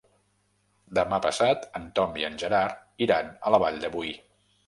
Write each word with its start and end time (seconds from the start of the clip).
Demà 0.99 1.19
passat 1.25 1.67
en 1.81 1.85
Tom 1.99 2.17
i 2.21 2.25
en 2.29 2.41
Gerard 2.43 2.81
iran 3.07 3.31
a 3.51 3.55
la 3.57 3.63
Vall 3.65 3.81
de 3.85 3.93
Boí. 3.99 4.15